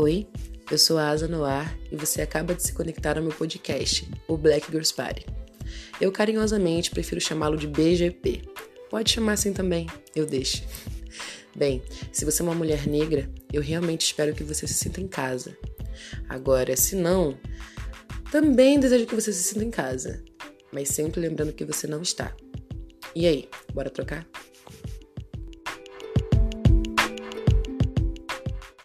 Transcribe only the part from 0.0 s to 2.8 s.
Oi, eu sou a Asa Noir e você acaba de se